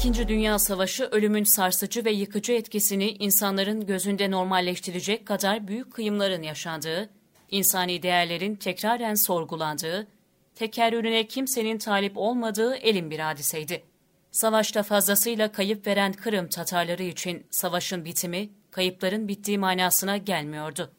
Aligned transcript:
İkinci 0.00 0.28
Dünya 0.28 0.58
Savaşı 0.58 1.04
ölümün 1.04 1.44
sarsıcı 1.44 2.04
ve 2.04 2.10
yıkıcı 2.10 2.52
etkisini 2.52 3.10
insanların 3.10 3.86
gözünde 3.86 4.30
normalleştirecek 4.30 5.26
kadar 5.26 5.68
büyük 5.68 5.92
kıyımların 5.92 6.42
yaşandığı, 6.42 7.10
insani 7.50 8.02
değerlerin 8.02 8.54
tekraren 8.54 9.14
sorgulandığı, 9.14 10.06
tekerrürüne 10.54 11.26
kimsenin 11.26 11.78
talip 11.78 12.12
olmadığı 12.16 12.74
elin 12.76 13.10
bir 13.10 13.18
hadiseydi. 13.18 13.82
Savaşta 14.30 14.82
fazlasıyla 14.82 15.52
kayıp 15.52 15.86
veren 15.86 16.12
Kırım 16.12 16.48
Tatarları 16.48 17.02
için 17.02 17.46
savaşın 17.50 18.04
bitimi, 18.04 18.50
kayıpların 18.70 19.28
bittiği 19.28 19.58
manasına 19.58 20.16
gelmiyordu. 20.16 20.90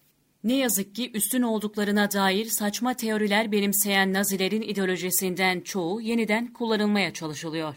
Ne 0.44 0.56
yazık 0.56 0.96
ki 0.96 1.12
üstün 1.12 1.42
olduklarına 1.42 2.12
dair 2.12 2.46
saçma 2.46 2.94
teoriler 2.94 3.52
benimseyen 3.52 4.14
Nazilerin 4.14 4.62
ideolojisinden 4.62 5.62
çoğu 5.62 6.02
yeniden 6.02 6.54
kullanılmaya 6.54 7.14
çalışılıyor. 7.14 7.76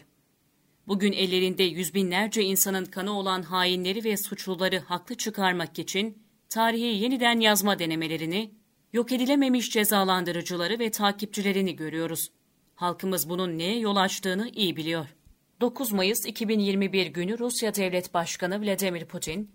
Bugün 0.87 1.11
ellerinde 1.11 1.63
yüz 1.63 1.93
binlerce 1.93 2.43
insanın 2.43 2.85
kanı 2.85 3.19
olan 3.19 3.41
hainleri 3.41 4.03
ve 4.03 4.17
suçluları 4.17 4.79
haklı 4.79 5.15
çıkarmak 5.15 5.79
için 5.79 6.23
tarihi 6.49 7.03
yeniden 7.03 7.39
yazma 7.39 7.79
denemelerini, 7.79 8.51
yok 8.93 9.11
edilememiş 9.11 9.71
cezalandırıcıları 9.71 10.79
ve 10.79 10.91
takipçilerini 10.91 11.75
görüyoruz. 11.75 12.31
Halkımız 12.75 13.29
bunun 13.29 13.57
neye 13.57 13.79
yol 13.79 13.95
açtığını 13.95 14.49
iyi 14.49 14.75
biliyor. 14.75 15.15
9 15.61 15.91
Mayıs 15.91 16.25
2021 16.25 17.07
günü 17.07 17.39
Rusya 17.39 17.75
Devlet 17.75 18.13
Başkanı 18.13 18.61
Vladimir 18.61 19.05
Putin, 19.05 19.51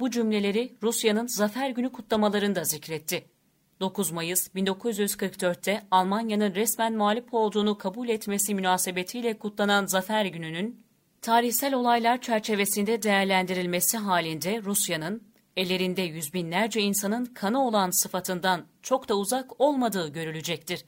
bu 0.00 0.10
cümleleri 0.10 0.76
Rusya'nın 0.82 1.26
Zafer 1.26 1.70
Günü 1.70 1.92
kutlamalarında 1.92 2.64
zikretti. 2.64 3.24
9 3.80 4.10
Mayıs 4.10 4.48
1944'te 4.48 5.82
Almanya'nın 5.90 6.54
resmen 6.54 6.94
mağlup 6.94 7.34
olduğunu 7.34 7.78
kabul 7.78 8.08
etmesi 8.08 8.54
münasebetiyle 8.54 9.38
kutlanan 9.38 9.86
Zafer 9.86 10.24
Günü'nün 10.24 10.84
tarihsel 11.22 11.74
olaylar 11.74 12.20
çerçevesinde 12.20 13.02
değerlendirilmesi 13.02 13.98
halinde 13.98 14.62
Rusya'nın 14.62 15.22
ellerinde 15.56 16.02
yüz 16.02 16.34
binlerce 16.34 16.80
insanın 16.80 17.24
kanı 17.24 17.66
olan 17.66 17.90
sıfatından 17.90 18.66
çok 18.82 19.08
da 19.08 19.14
uzak 19.14 19.60
olmadığı 19.60 20.08
görülecektir. 20.08 20.84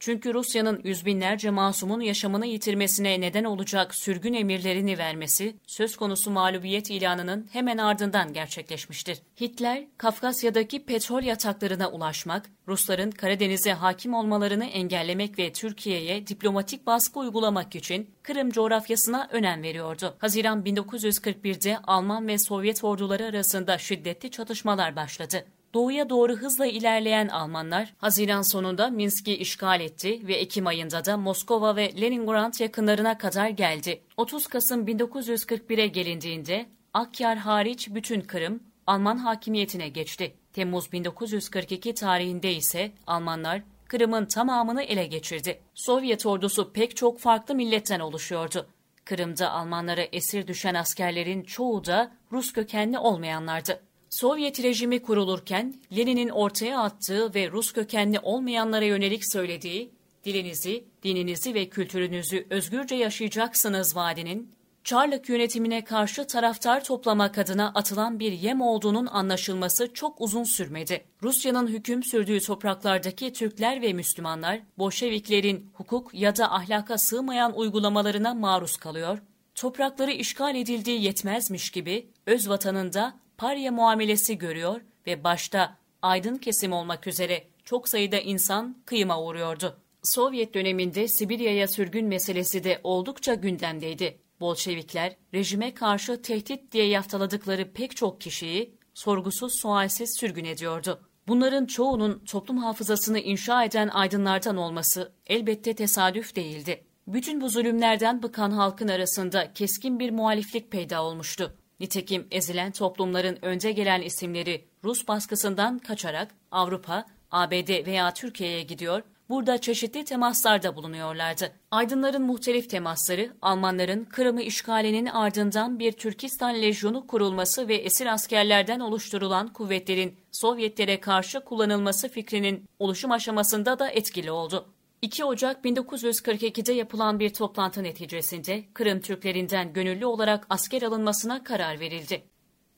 Çünkü 0.00 0.34
Rusya'nın 0.34 0.80
yüz 0.84 1.06
binlerce 1.06 1.50
masumun 1.50 2.00
yaşamını 2.00 2.46
yitirmesine 2.46 3.20
neden 3.20 3.44
olacak 3.44 3.94
sürgün 3.94 4.34
emirlerini 4.34 4.98
vermesi, 4.98 5.56
söz 5.66 5.96
konusu 5.96 6.30
mağlubiyet 6.30 6.90
ilanının 6.90 7.48
hemen 7.52 7.78
ardından 7.78 8.32
gerçekleşmiştir. 8.32 9.18
Hitler, 9.40 9.84
Kafkasya'daki 9.98 10.84
petrol 10.84 11.22
yataklarına 11.22 11.90
ulaşmak, 11.90 12.50
Rusların 12.68 13.10
Karadeniz'e 13.10 13.72
hakim 13.72 14.14
olmalarını 14.14 14.64
engellemek 14.64 15.38
ve 15.38 15.52
Türkiye'ye 15.52 16.26
diplomatik 16.26 16.86
baskı 16.86 17.18
uygulamak 17.18 17.74
için 17.74 18.10
Kırım 18.22 18.50
coğrafyasına 18.50 19.28
önem 19.32 19.62
veriyordu. 19.62 20.16
Haziran 20.18 20.62
1941'de 20.62 21.78
Alman 21.78 22.28
ve 22.28 22.38
Sovyet 22.38 22.84
orduları 22.84 23.24
arasında 23.24 23.78
şiddetli 23.78 24.30
çatışmalar 24.30 24.96
başladı. 24.96 25.44
Doğuya 25.74 26.10
doğru 26.10 26.36
hızla 26.36 26.66
ilerleyen 26.66 27.28
Almanlar, 27.28 27.94
Haziran 27.98 28.42
sonunda 28.42 28.90
Minsk'i 28.90 29.36
işgal 29.36 29.80
etti 29.80 30.28
ve 30.28 30.34
Ekim 30.34 30.66
ayında 30.66 31.04
da 31.04 31.16
Moskova 31.16 31.76
ve 31.76 32.00
Leningrad 32.00 32.60
yakınlarına 32.60 33.18
kadar 33.18 33.48
geldi. 33.48 34.00
30 34.16 34.46
Kasım 34.46 34.86
1941'e 34.86 35.86
gelindiğinde 35.86 36.66
Akyar 36.94 37.38
hariç 37.38 37.88
bütün 37.90 38.20
Kırım 38.20 38.62
Alman 38.86 39.16
hakimiyetine 39.16 39.88
geçti. 39.88 40.34
Temmuz 40.52 40.92
1942 40.92 41.94
tarihinde 41.94 42.52
ise 42.52 42.92
Almanlar 43.06 43.62
Kırım'ın 43.88 44.26
tamamını 44.26 44.82
ele 44.82 45.06
geçirdi. 45.06 45.60
Sovyet 45.74 46.26
ordusu 46.26 46.72
pek 46.72 46.96
çok 46.96 47.18
farklı 47.18 47.54
milletten 47.54 48.00
oluşuyordu. 48.00 48.66
Kırım'da 49.04 49.50
Almanlara 49.50 50.02
esir 50.02 50.46
düşen 50.46 50.74
askerlerin 50.74 51.42
çoğu 51.42 51.84
da 51.84 52.12
Rus 52.32 52.52
kökenli 52.52 52.98
olmayanlardı. 52.98 53.80
Sovyet 54.10 54.62
rejimi 54.62 55.02
kurulurken 55.02 55.74
Lenin'in 55.96 56.28
ortaya 56.28 56.80
attığı 56.80 57.34
ve 57.34 57.50
Rus 57.50 57.72
kökenli 57.72 58.18
olmayanlara 58.20 58.84
yönelik 58.84 59.32
söylediği 59.32 59.90
dilinizi, 60.24 60.84
dininizi 61.02 61.54
ve 61.54 61.68
kültürünüzü 61.68 62.46
özgürce 62.50 62.94
yaşayacaksınız 62.94 63.96
vaadinin 63.96 64.52
Çarlık 64.84 65.28
yönetimine 65.28 65.84
karşı 65.84 66.26
taraftar 66.26 66.84
toplamak 66.84 67.38
adına 67.38 67.72
atılan 67.74 68.18
bir 68.18 68.32
yem 68.32 68.60
olduğunun 68.60 69.06
anlaşılması 69.06 69.92
çok 69.92 70.20
uzun 70.20 70.44
sürmedi. 70.44 71.04
Rusya'nın 71.22 71.66
hüküm 71.66 72.02
sürdüğü 72.02 72.40
topraklardaki 72.40 73.32
Türkler 73.32 73.82
ve 73.82 73.92
Müslümanlar, 73.92 74.60
Bolşeviklerin 74.78 75.70
hukuk 75.74 76.14
ya 76.14 76.36
da 76.36 76.52
ahlaka 76.52 76.98
sığmayan 76.98 77.58
uygulamalarına 77.58 78.34
maruz 78.34 78.76
kalıyor, 78.76 79.18
toprakları 79.54 80.10
işgal 80.10 80.54
edildiği 80.54 81.02
yetmezmiş 81.02 81.70
gibi 81.70 82.10
öz 82.26 82.48
vatanında 82.48 83.14
parya 83.40 83.72
muamelesi 83.72 84.38
görüyor 84.38 84.80
ve 85.06 85.24
başta 85.24 85.76
aydın 86.02 86.36
kesim 86.36 86.72
olmak 86.72 87.06
üzere 87.06 87.44
çok 87.64 87.88
sayıda 87.88 88.18
insan 88.18 88.76
kıyıma 88.86 89.22
uğruyordu. 89.22 89.80
Sovyet 90.02 90.54
döneminde 90.54 91.08
Sibirya'ya 91.08 91.68
sürgün 91.68 92.06
meselesi 92.06 92.64
de 92.64 92.80
oldukça 92.84 93.34
gündemdeydi. 93.34 94.18
Bolşevikler 94.40 95.16
rejime 95.34 95.74
karşı 95.74 96.22
tehdit 96.22 96.72
diye 96.72 96.86
yaftaladıkları 96.86 97.72
pek 97.72 97.96
çok 97.96 98.20
kişiyi 98.20 98.74
sorgusuz 98.94 99.60
sualsiz 99.60 100.16
sürgün 100.20 100.44
ediyordu. 100.44 101.00
Bunların 101.28 101.66
çoğunun 101.66 102.24
toplum 102.24 102.58
hafızasını 102.58 103.18
inşa 103.18 103.64
eden 103.64 103.88
aydınlardan 103.88 104.56
olması 104.56 105.12
elbette 105.26 105.74
tesadüf 105.74 106.36
değildi. 106.36 106.84
Bütün 107.06 107.40
bu 107.40 107.48
zulümlerden 107.48 108.22
bıkan 108.22 108.50
halkın 108.50 108.88
arasında 108.88 109.52
keskin 109.52 109.98
bir 109.98 110.10
muhaliflik 110.10 110.70
peyda 110.70 111.02
olmuştu. 111.04 111.59
Nitekim 111.80 112.26
ezilen 112.30 112.72
toplumların 112.72 113.38
önce 113.42 113.72
gelen 113.72 114.02
isimleri 114.02 114.64
Rus 114.84 115.08
baskısından 115.08 115.78
kaçarak 115.78 116.34
Avrupa, 116.50 117.06
ABD 117.30 117.86
veya 117.86 118.14
Türkiye'ye 118.14 118.62
gidiyor, 118.62 119.02
burada 119.28 119.58
çeşitli 119.58 120.04
temaslarda 120.04 120.76
bulunuyorlardı. 120.76 121.52
Aydınların 121.70 122.22
muhtelif 122.22 122.70
temasları, 122.70 123.32
Almanların 123.42 124.04
Kırım'ı 124.04 124.42
işgalinin 124.42 125.06
ardından 125.06 125.78
bir 125.78 125.92
Türkistan 125.92 126.54
lejyonu 126.54 127.06
kurulması 127.06 127.68
ve 127.68 127.74
esir 127.74 128.06
askerlerden 128.06 128.80
oluşturulan 128.80 129.52
kuvvetlerin 129.52 130.16
Sovyetlere 130.32 131.00
karşı 131.00 131.40
kullanılması 131.40 132.08
fikrinin 132.08 132.64
oluşum 132.78 133.10
aşamasında 133.10 133.78
da 133.78 133.90
etkili 133.90 134.30
oldu. 134.30 134.66
2 135.02 135.24
Ocak 135.24 135.64
1942'de 135.64 136.72
yapılan 136.72 137.18
bir 137.20 137.30
toplantı 137.30 137.82
neticesinde 137.82 138.64
Kırım 138.74 139.00
Türklerinden 139.00 139.72
gönüllü 139.72 140.06
olarak 140.06 140.46
asker 140.50 140.82
alınmasına 140.82 141.44
karar 141.44 141.80
verildi. 141.80 142.22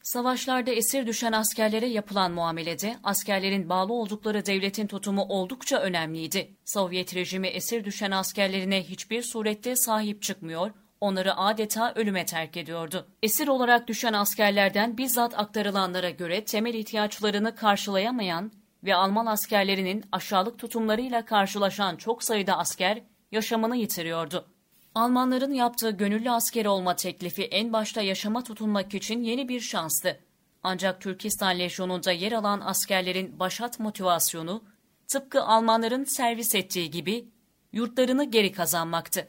Savaşlarda 0.03 0.71
esir 0.71 1.07
düşen 1.07 1.33
askerlere 1.33 1.87
yapılan 1.87 2.33
muamelede 2.33 2.97
askerlerin 3.05 3.69
bağlı 3.69 3.93
oldukları 3.93 4.47
devletin 4.47 4.87
tutumu 4.87 5.23
oldukça 5.23 5.79
önemliydi. 5.79 6.57
Sovyet 6.65 7.15
rejimi 7.15 7.49
esir 7.49 7.85
düşen 7.85 8.11
askerlerine 8.11 8.83
hiçbir 8.83 9.23
surette 9.23 9.77
sahip 9.77 10.23
çıkmıyor, 10.23 10.71
onları 11.01 11.37
adeta 11.37 11.93
ölüme 11.95 12.27
terk 12.27 12.57
ediyordu. 12.57 13.07
Esir 13.23 13.49
olarak 13.49 13.89
düşen 13.89 14.13
askerlerden 14.13 14.99
bizzat 14.99 15.39
aktarılanlara 15.39 16.11
göre 16.11 16.45
temel 16.45 16.75
ihtiyaçlarını 16.75 17.55
karşılayamayan 17.55 18.53
ve 18.85 18.95
Alman 18.95 19.27
askerlerinin 19.27 20.05
aşağılık 20.13 20.59
tutumlarıyla 20.59 21.25
karşılaşan 21.25 21.97
çok 21.97 22.25
sayıda 22.25 22.59
asker 22.59 23.03
yaşamını 23.33 23.77
yitiriyordu. 23.77 24.47
Almanların 24.95 25.53
yaptığı 25.53 25.91
gönüllü 25.91 26.31
asker 26.31 26.67
olma 26.67 26.97
teklifi 26.97 27.45
en 27.45 27.73
başta 27.73 28.03
yaşama 28.03 28.45
tutunmak 28.45 28.95
için 28.95 29.23
yeni 29.23 29.49
bir 29.49 29.61
şanstı. 29.61 30.21
Ancak 30.63 31.01
Türkistan 31.01 31.59
Lejyonu'nda 31.59 32.13
yer 32.13 32.33
alan 32.33 32.61
askerlerin 32.61 33.39
başat 33.39 33.81
motivasyonu, 33.81 34.65
tıpkı 35.09 35.43
Almanların 35.43 36.05
servis 36.05 36.55
ettiği 36.55 36.91
gibi 36.91 37.29
yurtlarını 37.73 38.25
geri 38.25 38.53
kazanmaktı. 38.53 39.29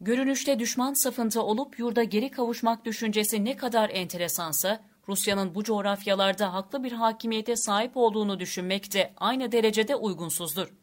Görünüşte 0.00 0.58
düşman 0.58 0.94
safında 0.94 1.44
olup 1.44 1.78
yurda 1.78 2.04
geri 2.04 2.30
kavuşmak 2.30 2.84
düşüncesi 2.84 3.44
ne 3.44 3.56
kadar 3.56 3.90
enteresansa, 3.90 4.80
Rusya'nın 5.10 5.54
bu 5.54 5.64
coğrafyalarda 5.64 6.52
haklı 6.52 6.84
bir 6.84 6.92
hakimiyete 6.92 7.56
sahip 7.56 7.96
olduğunu 7.96 8.40
düşünmek 8.40 8.94
de 8.94 9.12
aynı 9.16 9.52
derecede 9.52 9.96
uygunsuzdur. 9.96 10.74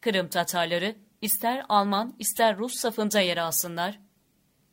Kırım 0.00 0.28
Tatarları 0.28 0.96
ister 1.22 1.66
Alman 1.68 2.14
ister 2.18 2.58
Rus 2.58 2.74
safında 2.74 3.20
yer 3.20 3.36
alsınlar, 3.36 3.98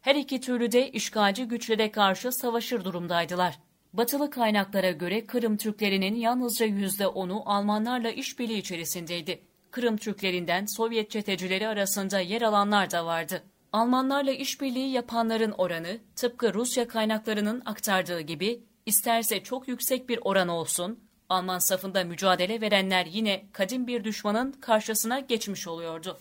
her 0.02 0.16
iki 0.16 0.42
türlü 0.42 0.72
de 0.72 0.92
işgalci 0.92 1.46
güçlere 1.46 1.92
karşı 1.92 2.32
savaşır 2.32 2.84
durumdaydılar. 2.84 3.60
Batılı 3.94 4.30
kaynaklara 4.30 4.92
göre 4.92 5.26
Kırım 5.26 5.58
Türklerinin 5.58 6.16
yalnızca 6.16 6.66
yüzde 6.66 7.08
onu 7.08 7.50
Almanlarla 7.50 8.12
işbirliği 8.12 8.58
içerisindeydi. 8.58 9.42
Kırım 9.72 9.98
Türklerinden 9.98 10.66
Sovyet 10.66 11.12
çetecileri 11.12 11.68
arasında 11.68 12.20
yer 12.20 12.42
alanlar 12.42 12.92
da 12.92 13.06
vardı. 13.06 13.44
Almanlarla 13.74 14.32
işbirliği 14.32 14.92
yapanların 14.92 15.52
oranı 15.52 16.00
tıpkı 16.16 16.54
Rusya 16.54 16.88
kaynaklarının 16.88 17.62
aktardığı 17.66 18.22
gibi 18.22 18.64
isterse 18.86 19.44
çok 19.44 19.68
yüksek 19.68 20.10
bir 20.10 20.20
oran 20.22 20.48
olsun, 20.48 21.00
Alman 21.30 21.60
safında 21.60 22.04
mücadele 22.04 22.62
verenler 22.62 23.06
yine 23.06 23.46
kadim 23.52 23.88
bir 23.88 24.04
düşmanın 24.04 24.52
karşısına 24.52 25.20
geçmiş 25.20 25.68
oluyordu. 25.68 26.20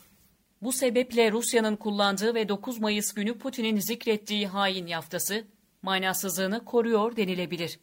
Bu 0.63 0.73
sebeple 0.73 1.33
Rusya'nın 1.33 1.77
kullandığı 1.77 2.35
ve 2.35 2.49
9 2.49 2.79
Mayıs 2.79 3.13
günü 3.13 3.39
Putin'in 3.39 3.81
zikrettiği 3.81 4.47
hain 4.47 4.87
yaftası, 4.87 5.45
manasızlığını 5.83 6.65
koruyor 6.65 7.17
denilebilir. 7.17 7.81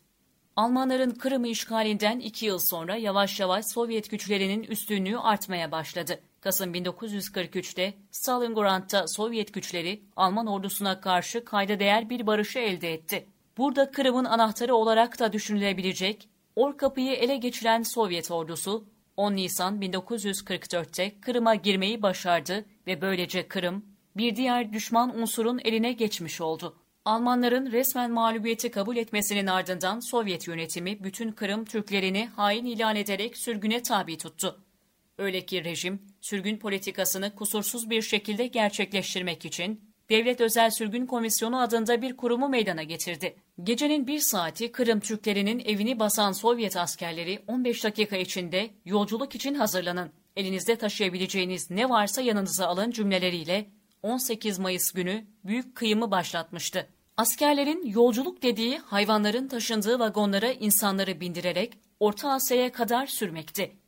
Almanların 0.55 1.11
Kırım'ı 1.11 1.47
işgalinden 1.47 2.19
iki 2.19 2.45
yıl 2.45 2.59
sonra 2.59 2.95
yavaş 2.95 3.39
yavaş 3.39 3.65
Sovyet 3.65 4.11
güçlerinin 4.11 4.63
üstünlüğü 4.63 5.17
artmaya 5.17 5.71
başladı. 5.71 6.19
Kasım 6.41 6.73
1943'te 6.73 7.93
Stalingrad'da 8.11 9.07
Sovyet 9.07 9.53
güçleri 9.53 10.03
Alman 10.15 10.47
ordusuna 10.47 11.01
karşı 11.01 11.45
kayda 11.45 11.79
değer 11.79 12.09
bir 12.09 12.27
barışı 12.27 12.59
elde 12.59 12.93
etti. 12.93 13.25
Burada 13.57 13.91
Kırım'ın 13.91 14.25
anahtarı 14.25 14.75
olarak 14.75 15.19
da 15.19 15.33
düşünülebilecek 15.33 16.29
Orkapı'yı 16.55 17.13
ele 17.13 17.37
geçiren 17.37 17.83
Sovyet 17.83 18.31
ordusu 18.31 18.85
10 19.17 19.35
Nisan 19.35 19.81
1944'te 19.81 21.21
Kırım'a 21.21 21.55
girmeyi 21.55 22.01
başardı 22.01 22.65
ve 22.87 23.01
böylece 23.01 23.47
Kırım 23.47 23.85
bir 24.17 24.35
diğer 24.35 24.73
düşman 24.73 25.19
unsurun 25.19 25.59
eline 25.63 25.93
geçmiş 25.93 26.41
oldu. 26.41 26.75
Almanların 27.05 27.71
resmen 27.71 28.11
mağlubiyeti 28.11 28.71
kabul 28.71 28.97
etmesinin 28.97 29.47
ardından 29.47 29.99
Sovyet 29.99 30.47
yönetimi 30.47 31.03
bütün 31.03 31.31
Kırım 31.31 31.65
Türklerini 31.65 32.29
hain 32.35 32.65
ilan 32.65 32.95
ederek 32.95 33.37
sürgüne 33.37 33.81
tabi 33.81 34.17
tuttu. 34.17 34.61
Öyle 35.17 35.45
ki 35.45 35.63
rejim 35.63 35.99
sürgün 36.21 36.57
politikasını 36.57 37.35
kusursuz 37.35 37.89
bir 37.89 38.01
şekilde 38.01 38.47
gerçekleştirmek 38.47 39.45
için 39.45 39.89
Devlet 40.09 40.41
Özel 40.41 40.69
Sürgün 40.71 41.05
Komisyonu 41.05 41.61
adında 41.61 42.01
bir 42.01 42.17
kurumu 42.17 42.49
meydana 42.49 42.83
getirdi. 42.83 43.35
Gecenin 43.63 44.07
bir 44.07 44.19
saati 44.19 44.71
Kırım 44.71 44.99
Türklerinin 44.99 45.59
evini 45.59 45.99
basan 45.99 46.31
Sovyet 46.31 46.77
askerleri 46.77 47.39
15 47.47 47.83
dakika 47.83 48.17
içinde 48.17 48.69
yolculuk 48.85 49.35
için 49.35 49.55
hazırlanın, 49.55 50.11
elinizde 50.35 50.75
taşıyabileceğiniz 50.75 51.71
ne 51.71 51.89
varsa 51.89 52.21
yanınıza 52.21 52.67
alın 52.67 52.91
cümleleriyle 52.91 53.69
18 54.03 54.59
Mayıs 54.59 54.91
günü 54.91 55.25
büyük 55.45 55.75
kıyımı 55.75 56.11
başlatmıştı. 56.11 56.87
Askerlerin 57.17 57.85
yolculuk 57.85 58.43
dediği 58.43 58.77
hayvanların 58.77 59.47
taşındığı 59.47 59.99
vagonlara 59.99 60.51
insanları 60.51 61.19
bindirerek 61.19 61.73
Orta 61.99 62.31
Asya'ya 62.31 62.71
kadar 62.71 63.07
sürmekti. 63.07 63.78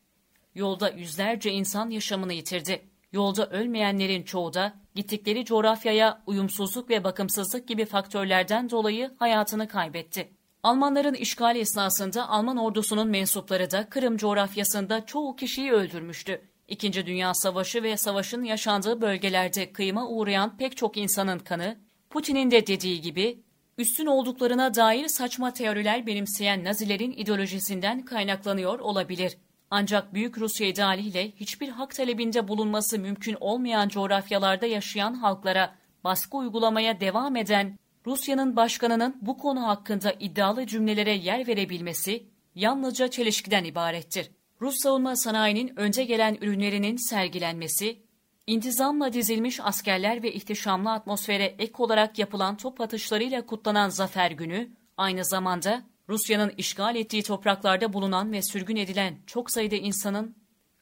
Yolda 0.55 0.89
yüzlerce 0.89 1.51
insan 1.51 1.89
yaşamını 1.89 2.33
yitirdi. 2.33 2.81
Yolda 3.11 3.49
ölmeyenlerin 3.49 4.23
çoğu 4.23 4.53
da 4.53 4.73
gittikleri 4.95 5.45
coğrafyaya 5.45 6.21
uyumsuzluk 6.27 6.89
ve 6.89 7.03
bakımsızlık 7.03 7.67
gibi 7.67 7.85
faktörlerden 7.85 8.69
dolayı 8.69 9.11
hayatını 9.19 9.67
kaybetti. 9.67 10.29
Almanların 10.63 11.13
işgali 11.13 11.59
esnasında 11.59 12.29
Alman 12.29 12.57
ordusunun 12.57 13.07
mensupları 13.07 13.71
da 13.71 13.89
Kırım 13.89 14.17
coğrafyasında 14.17 15.05
çoğu 15.05 15.35
kişiyi 15.35 15.71
öldürmüştü. 15.71 16.41
İkinci 16.67 17.05
Dünya 17.05 17.33
Savaşı 17.33 17.83
ve 17.83 17.97
savaşın 17.97 18.43
yaşandığı 18.43 19.01
bölgelerde 19.01 19.73
kıyıma 19.73 20.07
uğrayan 20.07 20.57
pek 20.57 20.77
çok 20.77 20.97
insanın 20.97 21.39
kanı, 21.39 21.77
Putin'in 22.09 22.51
de 22.51 22.67
dediği 22.67 23.01
gibi, 23.01 23.43
üstün 23.77 24.05
olduklarına 24.05 24.75
dair 24.75 25.07
saçma 25.07 25.53
teoriler 25.53 26.07
benimseyen 26.07 26.63
Nazilerin 26.63 27.11
ideolojisinden 27.11 28.05
kaynaklanıyor 28.05 28.79
olabilir. 28.79 29.37
Ancak 29.71 30.13
Büyük 30.13 30.37
Rusya 30.37 30.67
idealiyle 30.67 31.31
hiçbir 31.31 31.69
hak 31.69 31.95
talebinde 31.95 32.47
bulunması 32.47 32.99
mümkün 32.99 33.37
olmayan 33.39 33.87
coğrafyalarda 33.87 34.65
yaşayan 34.65 35.13
halklara 35.13 35.75
baskı 36.03 36.37
uygulamaya 36.37 36.99
devam 36.99 37.35
eden 37.35 37.79
Rusya'nın 38.05 38.55
başkanının 38.55 39.17
bu 39.21 39.37
konu 39.37 39.67
hakkında 39.67 40.13
iddialı 40.19 40.67
cümlelere 40.67 41.11
yer 41.11 41.47
verebilmesi 41.47 42.23
yalnızca 42.55 43.07
çelişkiden 43.07 43.63
ibarettir. 43.63 44.31
Rus 44.61 44.75
savunma 44.77 45.15
sanayinin 45.15 45.79
önce 45.79 46.03
gelen 46.03 46.37
ürünlerinin 46.41 47.09
sergilenmesi, 47.09 48.01
intizamla 48.47 49.13
dizilmiş 49.13 49.59
askerler 49.59 50.23
ve 50.23 50.33
ihtişamlı 50.33 50.91
atmosfere 50.91 51.55
ek 51.59 51.73
olarak 51.77 52.19
yapılan 52.19 52.57
top 52.57 52.81
atışlarıyla 52.81 53.45
kutlanan 53.45 53.89
Zafer 53.89 54.31
Günü, 54.31 54.69
aynı 54.97 55.25
zamanda 55.25 55.83
Rusya'nın 56.11 56.53
işgal 56.57 56.95
ettiği 56.95 57.23
topraklarda 57.23 57.93
bulunan 57.93 58.31
ve 58.31 58.41
sürgün 58.41 58.75
edilen 58.75 59.17
çok 59.27 59.51
sayıda 59.51 59.75
insanın 59.75 60.35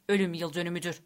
ölüm 0.07 0.33
yıl 0.33 0.53
dönümüdür. 0.53 1.01